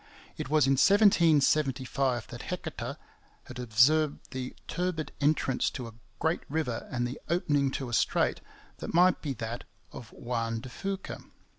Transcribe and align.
It 0.35 0.49
was 0.49 0.65
in 0.65 0.71
1775 0.77 2.25
that 2.29 2.41
Heceta 2.49 2.97
had 3.43 3.59
observed 3.59 4.31
the 4.31 4.55
turbid 4.67 5.11
entrance 5.21 5.69
to 5.69 5.87
a 5.87 5.93
great 6.17 6.41
river 6.49 6.87
and 6.89 7.07
the 7.07 7.21
opening 7.29 7.69
to 7.69 7.87
a 7.87 7.93
strait 7.93 8.41
that 8.79 8.95
might 8.95 9.21
be 9.21 9.33
that 9.33 9.63
of 9.91 10.11
Juan 10.11 10.59
de 10.59 10.69
Fuca. 10.69 11.21